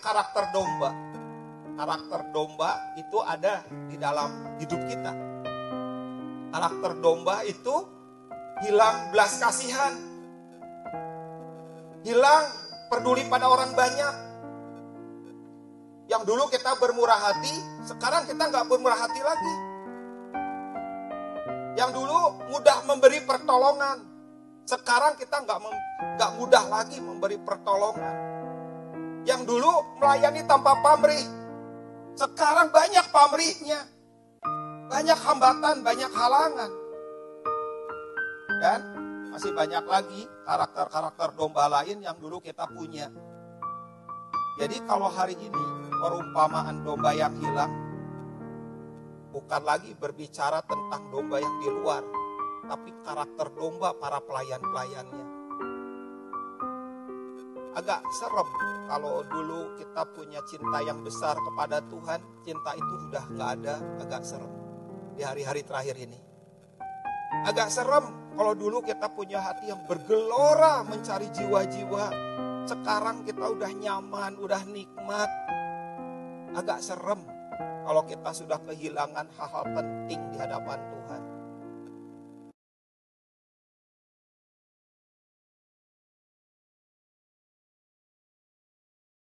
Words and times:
karakter 0.00 0.48
domba. 0.50 0.90
Karakter 1.76 2.20
domba 2.34 2.70
itu 2.96 3.18
ada 3.24 3.64
di 3.88 3.96
dalam 3.96 4.56
hidup 4.60 4.80
kita. 4.84 5.12
Karakter 6.50 6.92
domba 6.98 7.40
itu 7.46 7.86
hilang 8.66 9.14
belas 9.14 9.38
kasihan. 9.40 9.94
Hilang 12.04 12.44
peduli 12.88 13.24
pada 13.28 13.48
orang 13.48 13.72
banyak. 13.76 14.14
Yang 16.10 16.22
dulu 16.26 16.50
kita 16.50 16.74
bermurah 16.80 17.20
hati, 17.30 17.54
sekarang 17.86 18.26
kita 18.26 18.42
nggak 18.50 18.66
bermurah 18.66 18.98
hati 18.98 19.20
lagi. 19.22 19.54
Yang 21.78 22.02
dulu 22.02 22.18
mudah 22.50 22.82
memberi 22.82 23.22
pertolongan, 23.22 24.04
sekarang 24.66 25.14
kita 25.16 25.38
nggak 25.46 25.60
mudah 26.34 26.64
lagi 26.66 26.98
memberi 26.98 27.38
pertolongan. 27.38 28.16
Yang 29.28 29.42
dulu 29.46 29.72
melayani 30.00 30.42
tanpa 30.48 30.76
pamrih, 30.80 31.26
sekarang 32.16 32.72
banyak 32.72 33.06
pamrihnya, 33.12 33.80
banyak 34.88 35.18
hambatan, 35.20 35.76
banyak 35.84 36.10
halangan, 36.12 36.70
dan 38.64 38.80
masih 39.30 39.52
banyak 39.54 39.84
lagi 39.86 40.22
karakter-karakter 40.44 41.28
domba 41.36 41.68
lain 41.68 42.00
yang 42.02 42.16
dulu 42.18 42.40
kita 42.40 42.64
punya. 42.68 43.08
Jadi 44.58 44.76
kalau 44.84 45.08
hari 45.08 45.36
ini 45.38 45.64
perumpamaan 46.00 46.84
domba 46.84 47.16
yang 47.16 47.32
hilang 47.40 47.72
bukan 49.30 49.62
lagi 49.62 49.94
berbicara 49.94 50.60
tentang 50.66 51.08
domba 51.08 51.38
yang 51.38 51.56
di 51.62 51.68
luar, 51.70 52.02
tapi 52.66 52.90
karakter 53.06 53.48
domba 53.54 53.94
para 53.96 54.18
pelayan-pelayannya. 54.20 55.39
Agak 57.70 58.02
serem 58.10 58.48
kalau 58.90 59.22
dulu 59.30 59.78
kita 59.78 60.02
punya 60.10 60.42
cinta 60.42 60.82
yang 60.82 61.06
besar 61.06 61.38
kepada 61.38 61.78
Tuhan, 61.86 62.18
cinta 62.42 62.74
itu 62.74 62.94
sudah 63.06 63.24
nggak 63.30 63.50
ada, 63.62 63.74
agak 64.02 64.26
serem 64.26 64.50
di 65.14 65.22
hari-hari 65.22 65.62
terakhir 65.62 65.94
ini. 65.94 66.18
Agak 67.46 67.70
serem 67.70 68.34
kalau 68.34 68.58
dulu 68.58 68.82
kita 68.82 69.06
punya 69.14 69.38
hati 69.38 69.70
yang 69.70 69.86
bergelora 69.86 70.82
mencari 70.82 71.30
jiwa-jiwa, 71.30 72.04
sekarang 72.66 73.22
kita 73.22 73.46
udah 73.46 73.70
nyaman, 73.70 74.34
udah 74.42 74.62
nikmat. 74.66 75.30
Agak 76.58 76.82
serem 76.82 77.22
kalau 77.86 78.02
kita 78.02 78.34
sudah 78.34 78.58
kehilangan 78.66 79.30
hal-hal 79.38 79.64
penting 79.78 80.18
di 80.34 80.36
hadapan 80.42 80.78
Tuhan. 80.90 81.22